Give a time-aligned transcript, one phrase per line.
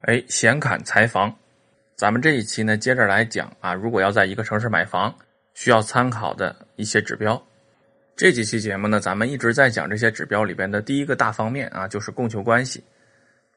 [0.00, 1.30] 哎，闲侃财房，
[1.94, 5.14] 咱们这一期呢，接着来讲啊，如果要在一个城市买房，
[5.52, 7.40] 需要参考的一些指标。
[8.16, 12.82] 这几期节目呢，咱们一直在讲这些指标里边的第一个大方面啊，就是供求关系。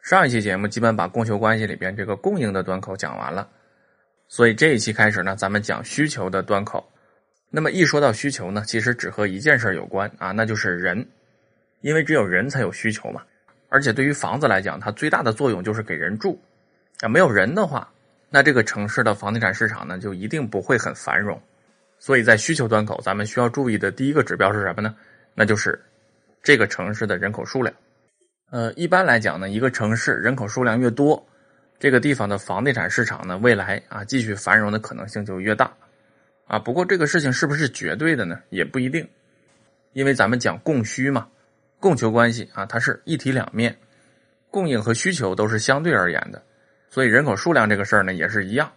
[0.01, 3.47] 上一期节目基本把供求关系里边这个供应的端口讲完了，
[4.27, 6.85] 所以这一期开始呢，咱们讲需求的端口。
[7.49, 11.07] 那么一说到需求呢，其实只和一件事有关啊，那就是人，
[11.79, 13.23] 因为只有人才有需求嘛。
[13.73, 16.39] 而且对于房子来讲，它最大的作用就是给人住，
[17.01, 17.91] 啊，没有人的话，
[18.29, 21.41] 那这个城市的房地产市场呢，就一定不会很繁荣。
[21.97, 24.95] 所以在需求端口，咱们需要注意的第一个指标是什么呢？
[25.33, 25.81] 那就是
[26.43, 27.75] 这个城市的人口数量。
[28.51, 31.27] 呃，一般来讲呢，一个城市人口数量越多，
[31.79, 35.73] 这个地方的房地产市场呢，未来啊继续繁荣的可能性就越大。
[36.45, 38.39] 啊，不过这个事情是不是绝对的呢？
[38.51, 39.09] 也不一定，
[39.93, 41.27] 因为咱们讲供需嘛。
[41.83, 43.75] 供求关系啊，它是一体两面，
[44.49, 46.41] 供应和需求都是相对而言的，
[46.89, 48.71] 所以人口数量这个事儿呢也是一样，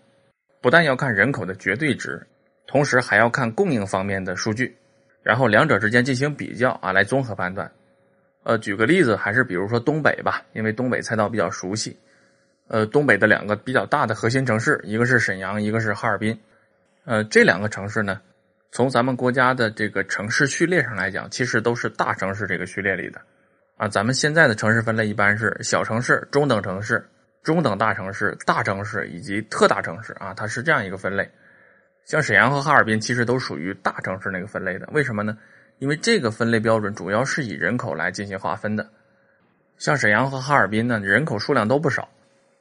[0.60, 2.21] 不但要看人口的绝对值，
[2.66, 4.76] 同时还要看供应方面的数据，
[5.23, 7.71] 然后两者之间进行比较啊，来综合判断。
[8.43, 11.96] 呃，举个例子，还是比如说东北吧，因为东北赛道比较熟悉。
[12.66, 16.37] 呃，东北的两个比较大的核心城市，一个是沈阳，一个是哈尔滨。
[17.04, 18.20] 呃，这两个城市呢。
[18.72, 23.20] 从咱们国家的这个城市序列上来讲，其实都是大城市这个序列里的，
[23.76, 27.08] 啊，咱们现在的城市分类一般是小城市、中等城市、
[27.42, 31.30] 中等大城市、大城市以及特大城市啊，它是这样一个分类。
[32.04, 35.36] 像沈阳和哈尔滨其实都属于大城市那个分类的，为什么呢？
[35.78, 38.88] 因为这个分类标准主要是以人口来进行划分的。
[39.78, 42.08] 像沈阳和哈尔滨呢，人口数量都不少，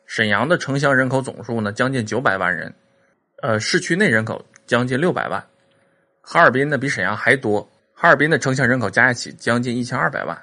[0.06, 2.74] 沈阳的城乡人口总数呢将近九百万人，
[3.42, 5.46] 呃，市区内人口将近六百万。
[6.28, 7.62] 哈尔滨呢比沈阳还多，
[7.94, 10.36] 哈尔滨的城乡人口加一起将近一千二百万，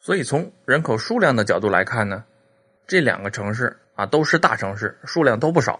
[0.00, 2.24] 所以从人口数量的角度来看呢，
[2.86, 5.78] 这两个城市啊都是大城市，数量都不少，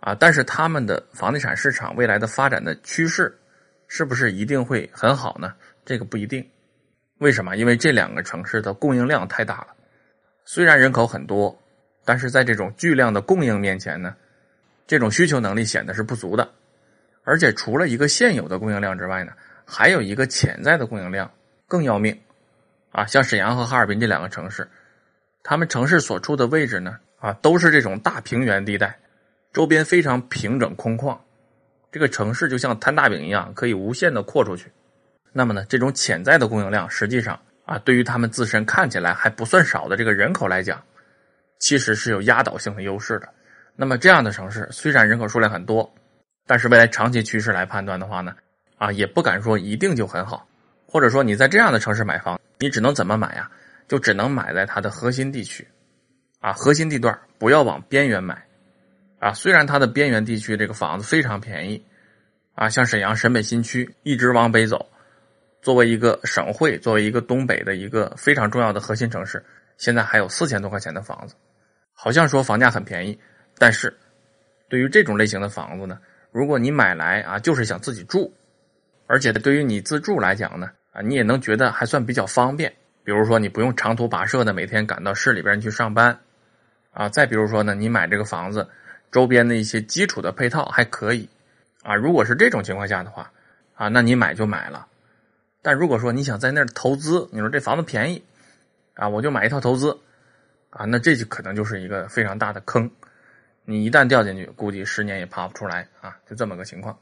[0.00, 3.34] 啊，但是他们的房地产市场未来的发展的趋势，
[3.88, 5.54] 是不是一定会很好呢？
[5.86, 6.46] 这个不一定，
[7.20, 7.56] 为什么？
[7.56, 9.68] 因为这两个城市的供应量太大了，
[10.44, 11.58] 虽然人口很多，
[12.04, 14.14] 但是在这种巨量的供应面前呢，
[14.86, 16.46] 这种需求能力显得是不足的。
[17.24, 19.32] 而且除了一个现有的供应量之外呢，
[19.64, 21.30] 还有一个潜在的供应量
[21.68, 22.20] 更要命，
[22.90, 24.68] 啊，像沈阳和哈尔滨这两个城市，
[25.44, 28.98] 他们城市所处的位置呢，啊，都是这种大平原地带，
[29.52, 31.16] 周边非常平整空旷，
[31.92, 34.70] 这个城市就像摊大饼一样，可以无限的扩出去。
[35.32, 40.82] 那么呢，这种潜在的供应量，实际上啊，对于他们自身看起来还不算少的这个人口来讲，
[41.60, 43.28] 其实是有压倒性的优势的。
[43.76, 45.94] 那么这样的城市，虽然人口数量很多。
[46.46, 48.34] 但是未来长期趋势来判断的话呢，
[48.76, 50.46] 啊，也不敢说一定就很好，
[50.86, 53.50] 或者说你在这样的城市买房，你只能怎么买呀？
[53.88, 55.66] 就只能买在它的核心地区，
[56.40, 58.42] 啊，核心地段不要往边缘买，
[59.18, 61.84] 啊，虽然它的边缘地区这个房子非常便宜，
[62.54, 64.88] 啊，像沈阳沈北新区一直往北走，
[65.60, 69.44] 作为一个省会，作为一个东北的一个非常重要的核心城市，
[69.76, 71.34] 现在还有四千多块钱的房子，
[71.92, 73.18] 好像说房价很便宜，
[73.58, 73.94] 但是
[74.70, 75.98] 对于这种类型的房子呢？
[76.32, 78.32] 如果你买来啊，就是想自己住，
[79.06, 82.72] 而且对于你自住来讲呢，啊，你也能觉得还算比较方便。
[83.04, 86.18] 比如说，你不用长途跋涉的每天赶到市里边去上班，
[86.92, 88.68] 啊，再比如说呢，你买这个房子
[89.10, 91.28] 周边的一些基础的配套还可以，
[91.82, 93.30] 啊，如果是这种情况下的话，
[93.74, 94.86] 啊，那你买就买了。
[95.60, 98.24] 但如果说你想在那儿投资，你说这房子便宜，
[98.94, 99.98] 啊，我就买一套投资，
[100.70, 102.90] 啊，那这就可能就是一个非常大的坑。
[103.64, 106.16] 你一旦掉进去，估计十年也爬不出来啊！
[106.28, 106.98] 就这么个情况。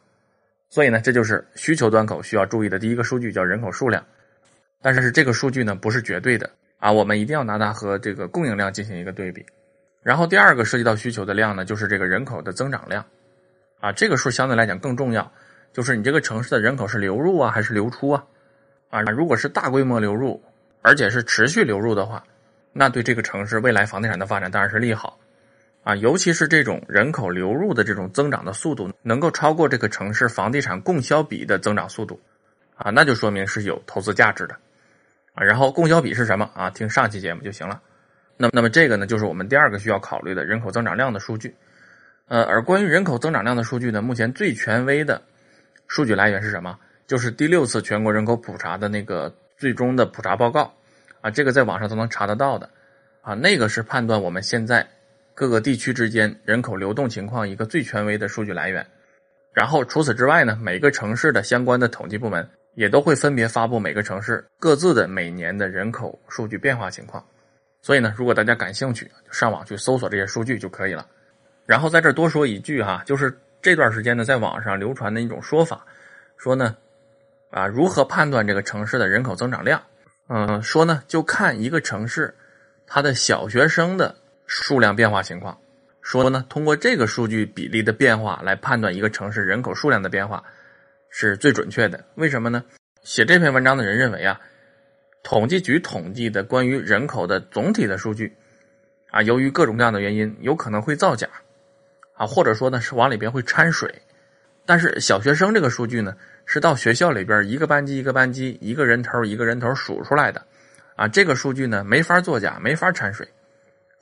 [0.69, 4.05] 所以呢，这就是需求端口需要注意的第一个数据，叫人口数量。
[4.83, 9.45] 但是这个数据呢，不是绝对的啊，我们一定要拿它和这个供应量进行一个对比。
[10.03, 13.05] 然后第二个涉及到需求的量呢，就是这个人口的增长量
[13.81, 15.31] 啊，这个数相对来讲更重要，
[15.73, 18.25] 就是你这个城市的人口是流入啊，还是流出啊？
[18.91, 20.43] 啊，如果是大规模流入，
[20.83, 22.23] 而且是持续流入的话，
[22.73, 25.19] 那对这个城市未来房地产的发展当然是利好。
[25.83, 32.21] 啊，尤其是这种人口流入的这种增长的速度，能够超过这个城市房地产供销比的增长速度，
[32.77, 34.55] 啊，那就说明是有投资价值的，
[35.33, 36.69] 啊，然后供销比是什么啊？
[36.69, 37.81] 听上期节目就行了。
[38.37, 41.55] 那那么这个呢，就是我们第二个需要考虑的人口增长量的数据。
[42.29, 45.23] 呃，而关于人口增长量的数据呢，目前最权威的
[45.87, 46.79] 数据来源是什么？
[47.07, 50.73] 就是第六次全国人口普查的那个最终的普查报告，
[51.23, 52.69] 啊，这个在网上都能查得到的，
[53.23, 54.87] 啊，那个是判断我们现在。
[55.35, 58.87] 各个地区之间人口流动情况一个最权威的数据来源，
[59.53, 67.25] 然后除此之外呢，每个城市的相关的统计部门也都会分别发布每个城市各自的每年的人口数据变化情况，
[67.83, 71.07] 所以呢，如果大家感兴趣，上网去搜索这些数据就可以了。
[71.67, 75.85] 然后在这多说一句哈，就是这段时间呢，在网上流传的一种说法，
[76.37, 76.77] 说呢，
[77.51, 79.83] 啊，如何判断这个城市的人口增长量？
[80.29, 82.35] 嗯，说呢，就看一个城市
[82.87, 84.15] 它的小学生的
[84.51, 85.57] 数量变化情况。
[86.03, 90.43] 说呢，通过这个数据比例的变化来判断一个城市人口数量的变化
[91.09, 92.05] 是最准确的。
[92.17, 92.65] 为什么呢？
[93.05, 94.41] 写这篇文章的人认为啊。
[95.23, 98.35] 统计局统计的关于人口的总体的数据，
[99.11, 101.29] 啊，由于各种各样的原因，有可能会造假，
[102.17, 104.01] 啊，或者说呢是往里边会掺水。
[104.65, 106.17] 但是小学生这个数据呢，
[106.47, 110.47] 是到学校里边一个班级一个班级一个人头一个人头数出来的，
[110.97, 113.29] 啊，这个数据呢没法作假，没法掺水。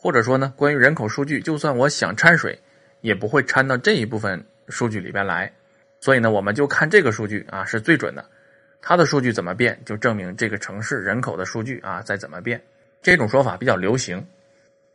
[0.00, 2.56] 或者说呢，关于人口数据，就算我想掺水，
[3.00, 5.52] 也不会掺到这一部分数据里边来。
[5.98, 8.24] 所以呢，我们就看这个数据啊，是最准的。
[8.80, 12.62] 它的数据怎么变，就证明这个城市人口的数据啊在怎么变。
[13.02, 14.24] 这种说法比较流行，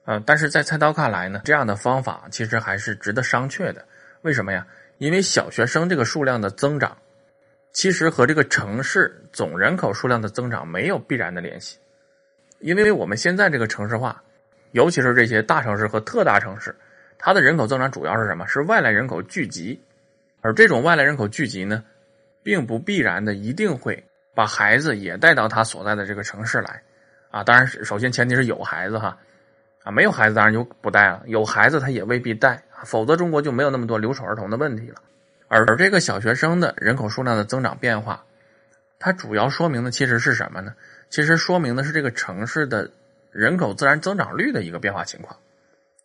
[0.06, 3.86] 呃，但是在菜刀看来呢，这样的方法其实还是值得商榷的。
[4.22, 4.66] 为什么呀？
[5.00, 6.98] 因为小学生这个数量的增长，
[7.74, 11.78] 其实和这个城市总人口数量的增长没有必然的联系。
[12.60, 14.24] 因为我们现在这个城市化，
[14.74, 16.76] 尤其是这些大城市和特大城市，
[17.18, 18.46] 它的人口增长主要是什么？
[18.48, 19.82] 是外来人口聚集，
[20.42, 21.84] 而这种外来人口聚集呢？
[22.44, 24.04] 并不必然的一定会
[24.36, 26.82] 把孩子也带到他所在的这个城市来，
[27.32, 29.18] 啊，当然首先前提是有孩子哈，
[29.84, 34.96] 啊，没有孩子当然就不带了，有孩子他也未必带，否则中国就没有那么多留守儿童的问题了。
[35.48, 38.26] 而这个小学生的人口数量的增长变化，
[38.98, 40.74] 它主要说明的其实是什么呢？
[41.10, 42.90] 其实说明的是这个城市的
[43.34, 45.38] 人口自然增长率的一个变化情况，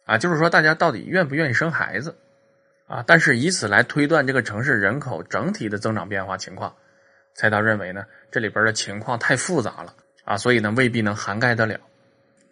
[0.04, 2.16] 啊，就是说大家到底愿不愿意生孩子。
[2.86, 6.74] 啊，但是以此来推断这个城市人口整体的增长变化情况，
[7.34, 9.94] 蔡导认为呢，这里边的情况太复杂了
[10.24, 11.78] 啊，所以呢未必能涵盖得了。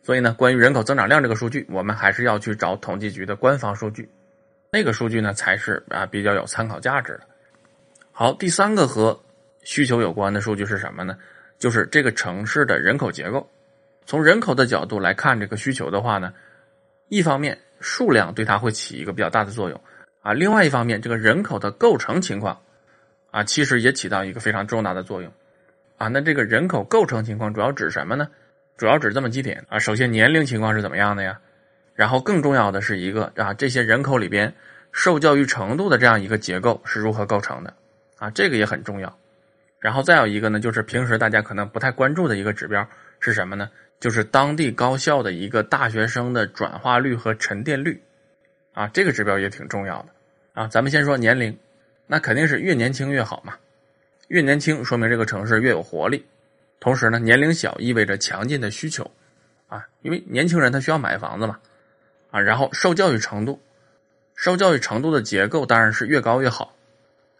[0.02, 4.06] 所以呢，关于人口增长量这个数据，我们还是要去找统计局的官方数据，
[4.70, 7.20] 那个数据呢才是啊比较有参考价值的。
[8.12, 9.18] 好，第三个和
[9.62, 11.16] 需求有关的数据是什么呢？
[11.58, 13.50] 就是这个城市的人口结构。
[14.06, 16.32] 从人口的角度来看这个需求的话呢，
[17.08, 19.80] 一方面数量对它会起一个比较大的作用。
[20.22, 22.60] 啊，另外一方面，这个人口的构成情况，
[23.30, 25.32] 啊，其实也起到一个非常重大的作用，
[25.98, 28.28] 啊，那这个人口构成情况主要指什么呢？
[28.76, 31.38] 主要指这么几点啊，首先年龄情况是怎么样的呀？
[31.94, 34.52] 然后更重要的是一个啊，这些人口里边
[34.90, 37.72] 受教育程度的这样一个结构是如何构成的？
[38.18, 39.16] 啊，这个也很重要。
[39.78, 42.88] 然后再有一个呢，就是平时大家可能不太关注的一个指标
[43.20, 43.70] 是什么呢？
[43.98, 48.02] 就是当地高校的一个大学生的转化率和沉淀率，
[48.72, 50.08] 啊，这个指标也挺重要的。
[50.52, 51.58] 啊，咱们先说年龄，
[52.06, 53.54] 那肯定是越年轻越好嘛。
[54.28, 56.24] 越年轻说明这个城市越有活力，
[56.80, 59.10] 同时呢，年龄小意味着强劲的需求，
[59.68, 61.58] 啊，因为年轻人他需要买房子嘛，
[62.30, 63.60] 啊，然后受教育程度，
[64.34, 66.74] 受教育程度的结构当然是越高越好，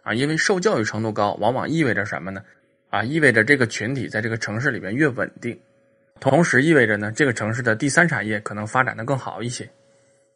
[0.03, 2.43] 啊，因为受教育程度高，往往意味着什么呢？
[2.89, 5.59] 啊，意味着这个群体在这个城市里边越稳定，
[6.19, 9.69] 同时意味着呢，这个城市的第三产业可能发展的更好一些，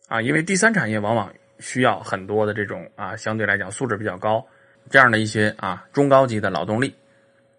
[0.07, 1.31] 啊，因为第三产业往往。
[1.63, 4.43] 需要很多的这种啊，相对来讲素质比较高，
[4.89, 6.95] 这样的一些啊中高级的劳动力，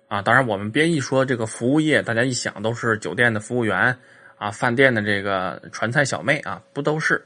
[0.08, 3.96] 啊，当然我们别一说这个服务业，大家一想都是酒店的服务员
[4.38, 7.24] 啊，饭店的这个传菜小妹啊，不都是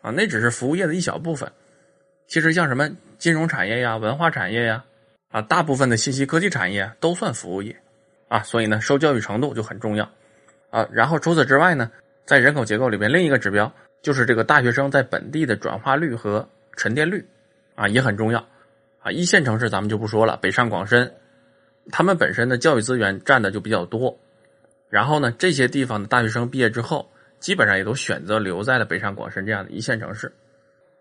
[0.00, 0.10] 啊？
[0.10, 1.52] 那只是服务业的一小部分。
[2.26, 4.84] 其实像什么金融产业呀、文化产业呀，
[5.30, 7.76] 啊，大部分的信息科技产业都算服务业
[8.32, 8.42] 啊。
[8.42, 10.08] 所以呢，受教育程度就很重要
[10.70, 10.88] 啊。
[10.90, 11.90] 然后除此之外呢，
[12.24, 13.70] 在人口结构里边，另一个指标。
[14.02, 16.44] 就是这个大学生在本地的转化率和
[16.76, 17.24] 沉淀率，
[17.76, 18.44] 啊也很重要，
[18.98, 21.08] 啊一线城市咱们就不说了，北上广深，
[21.92, 24.18] 他们本身的教育资源占的就比较多，
[24.88, 27.08] 然后呢这些地方的大学生毕业之后，
[27.38, 30.32] 基本上也都选择留在了北上广深这样的一线城市，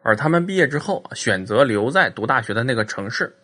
[0.03, 3.35] 而他们毕业之后选择留在读大学的那个城市，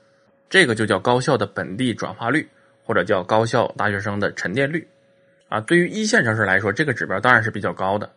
[0.52, 2.48] 这个就叫高校的本地转化率，
[2.88, 4.88] 或者叫高校大学生的沉淀率，
[5.50, 8.10] 啊对于一线城市来说，这个指标当然是比较高的。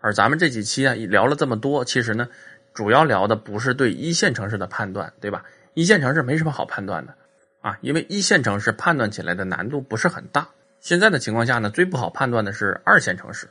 [0.00, 2.26] 而咱们这几期啊，聊了这么多，其实呢，
[2.72, 5.44] 主要聊的不是对一线城市的判断，对吧？
[5.74, 7.14] 一线城市没什么好判断的
[7.60, 10.48] 啊，因为一线城市判断起来的难度不是很大。
[10.80, 13.46] 现在的情况下呢，最不好判断的是二线城市。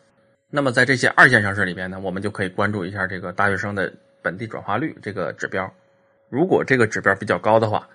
[0.50, 5.72] 那么在这些二线城市里边呢，我们就可以关注一下这个大学生的本地转化率这个指标。
[6.28, 7.88] 如果这个指标比较高的话，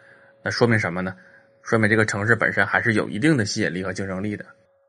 [0.44, 1.16] 那说明什么呢？
[1.64, 4.44] 说明这个城市本身还是有一定的吸引力和竞争力的。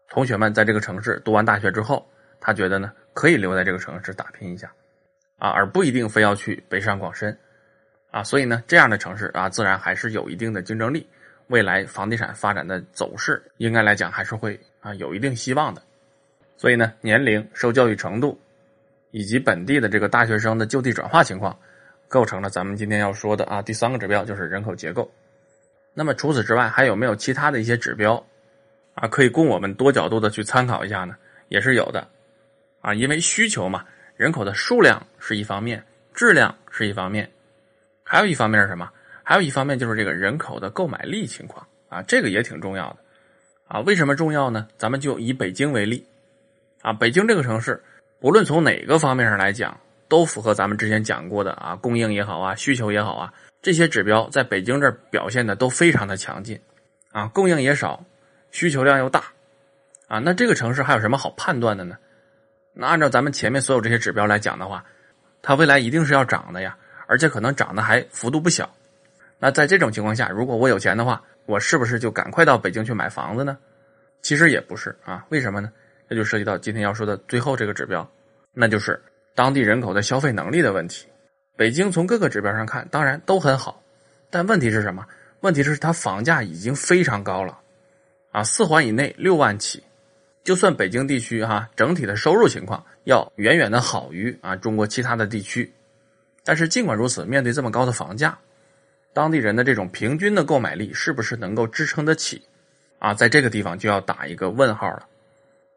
[0.10, 2.08] 同学们在这个城市读完大学之后。
[2.38, 4.72] 他觉得呢，可以留在这个城市打拼一下，
[5.39, 7.36] 啊，而不一定非要去北上广深，
[8.12, 11.08] 啊，所以呢，这样的城市啊，自然还是有一定的竞争力，
[11.48, 15.82] 未来房地产发展的走势，应该来讲还是会啊有一定希望的。
[16.55, 18.39] 所以呢，年龄、受教育程度
[19.10, 21.58] 以及本地的这个大学生的就地转化情况，
[22.08, 25.10] 构成了咱们今天要说的啊第三个指标，就是人口结构。
[25.96, 28.24] 那么除此之外，还有没有其他的一些指标
[28.94, 31.16] 啊，可以供我们多角度的去参考一下呢？
[31.48, 32.08] 也是有的
[32.82, 33.86] 啊，因为需求嘛，
[34.18, 35.84] 人口的数量是一方面，
[36.14, 37.32] 质量是一方面，
[38.04, 38.92] 还有一方面是什么？
[39.24, 42.98] 还有一方面就是这个人口的购买力情况啊，这个也挺重要的
[43.68, 43.80] 啊。
[43.80, 44.68] 为什么重要呢？
[44.78, 46.06] 咱们就以北京为例。
[46.82, 47.82] 啊，北京这个城市，
[48.20, 53.34] 不论从哪个方面上来讲，都符合咱们之前讲过的啊，供应也好啊，需求也好啊，
[53.66, 56.62] 这些指标在北京这儿表现的都非常的强劲，
[57.12, 58.06] 啊，供应也少，
[58.52, 59.24] 需求量又大，
[60.08, 61.98] 啊，那这个城市还有什么好判断的呢？
[62.76, 64.86] 那按照咱们前面所有这些指标来讲的话，
[65.42, 68.72] 它未来一定是要涨的呀，而且可能涨的还幅度不小。
[69.40, 73.58] 那在这种情况下，如果我有钱的话，我是不是就赶快到北京去买房子呢？
[74.22, 75.72] 其实也不是啊，为什么呢？
[76.08, 78.08] 这就涉及到今天要说的最后这个指标，
[78.54, 79.02] 那就是
[79.34, 81.08] 当地人口的消费能力的问题。
[81.56, 83.82] 北京从各个指标上看，当然都很好，
[84.30, 85.06] 但问题是什么？
[85.42, 87.60] 问题是它房价已经非常高了，
[88.32, 89.84] 啊，四环以内六万起，
[90.44, 95.72] 就算北京地区哈整体的收入情况要远远的好于啊中国其他的地区，
[96.44, 98.38] 但是尽管如此，面对这么高的房价，
[99.14, 102.42] 当地人的这种平均的购买力是不是能够支撑得起？
[103.00, 105.06] 啊，在这个地方就要打一个问号了。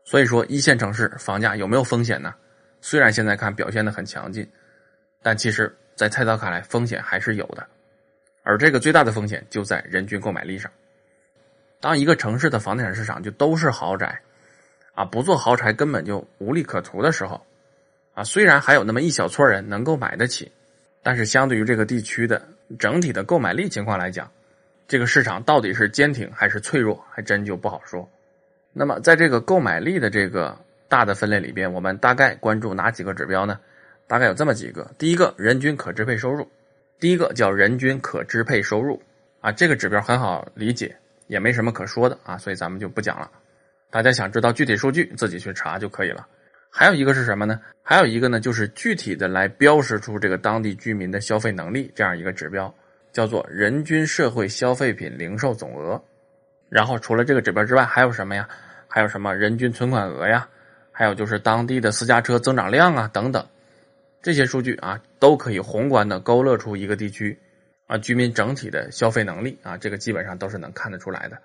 [0.05, 2.35] 所以说，一线城市房价有没有风险呢？
[2.81, 4.49] 虽然现在看表现的很强劲，
[5.23, 7.67] 但其实，在菜刀看来，风险还是有的。
[8.43, 10.71] 而这个最大的风险就在人均购买力上。
[11.81, 14.21] 当一个城市的房地产市场就都是豪宅，
[14.95, 17.45] 啊，不做豪宅根本就无利可图的时候，
[18.15, 20.51] 啊，虽然还有那么一小撮人能够买得起，
[21.03, 22.43] 但是相对于这个地区的
[22.79, 24.31] 整体的购买力情况来讲，
[24.87, 28.09] 这个市场到底是坚挺还是脆弱，还真就不好说。
[28.73, 30.59] 那么，在这个购买力的这个
[30.89, 33.61] 大的分类里边，我们大概关注哪几个指标呢？
[34.09, 34.91] 大概有这么几个。
[34.99, 36.49] 第一个，人均可支配收入。
[36.99, 39.01] 第一个叫人均可支配收入
[39.41, 40.97] 啊，这个指标很好理解，
[41.29, 43.31] 也没什么可说的啊，所以咱们就不讲了。
[43.91, 46.27] 大家想知道具体数据，自己去查就可以了。
[46.71, 47.61] 还有一个是什么呢？
[47.83, 52.75] 还有一个呢，就是具体的来标识出这个当地居民的消费能力这样一个指标，
[53.13, 56.03] 叫做人均社会消费品零售总额。
[56.69, 58.49] 然后除了这个指标之外，还有什么呀？
[58.89, 60.49] 还有什么人均存款额呀？
[60.91, 63.47] 还有就是当地的私家车增长量啊等等，
[64.23, 67.39] 这些数据啊都可以宏观的勾勒出一个地区
[67.87, 71.39] 啊居民整体的消费能力啊，这个基本上都是能看得出来的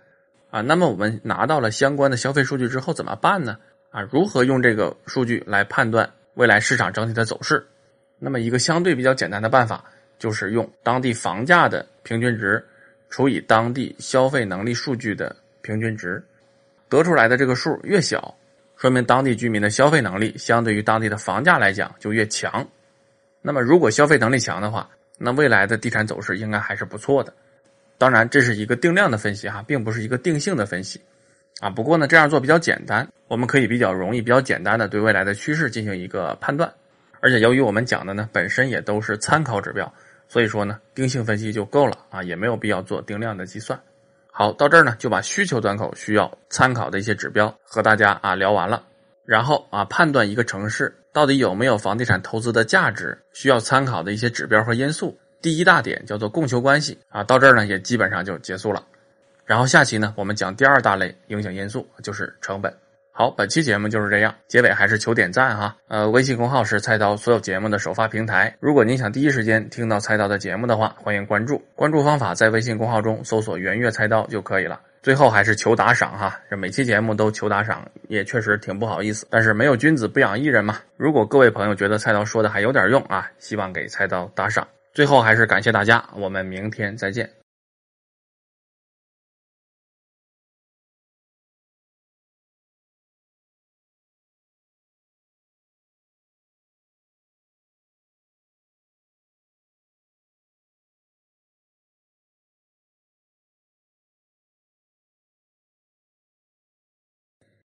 [0.49, 0.61] 啊。
[0.61, 3.57] 那么我们拿到了相关的消费数据之后怎么办呢？
[3.91, 7.65] 啊，如何用这个数据来判断未来市场整体的走势？
[8.19, 9.83] 那么一个相对比较简单的办法
[10.17, 12.63] 就是用当地房价的平均值。
[13.09, 16.23] 除以当地消费能力数据的平均值，
[16.89, 18.35] 得出来的这个数越小，
[18.83, 22.67] 说明当地居民的消费能力相对于当地的房价来讲就越强。
[23.41, 27.33] 那么，如果消费能力强的话，那未来的地产走势应该还是不错的。
[27.97, 30.99] 当然，这是一个定量的分析哈，并不是一个定性的分析
[31.61, 31.69] 啊。
[31.69, 36.69] 不过呢，这样做比较简单，我们可以比较容易、比较简单的对未来的趋势进行一个判断。
[37.21, 39.89] 而且，由于我们讲的呢，本身也都是参考指标。
[40.27, 43.79] 所以说呢，定性分析就够了啊，也没有必要做定量的计算。
[44.35, 48.81] 好，到这儿呢，就把需求端口需要参考的一些指标和大家啊聊完了。
[49.25, 55.15] 然后啊，判断一个城市到底有没有房地产投资的价值，需要参考的一些指标和因素。
[55.39, 58.83] 第一大点叫做供求关系啊，到这儿呢也基本上就结束了。
[59.45, 62.73] 然后下期呢，我们讲第二大类影响因素，就是成本。
[63.15, 64.33] 好，本期节目就是这样。
[64.47, 65.77] 结尾还是求点赞哈。
[65.87, 68.51] 呃，微信公号是菜刀所有节目的首发平台。
[68.59, 71.63] 如果您想第一时间听到菜刀的节目的话，欢迎关注。
[71.75, 74.81] 关注方法在微信公号中搜索“圆月菜刀”就可以了。
[75.03, 76.39] 最后还是求打赏哈。
[76.49, 79.27] 这每期节目都求打赏，也确实挺不好意思。
[79.29, 80.79] 但是没有君子不养艺人嘛。
[80.97, 84.67] 如果各位朋友觉得菜刀说的还有点用啊，希望给菜刀打赏。
[84.91, 87.29] 最后还是感谢大家，我们明天再见。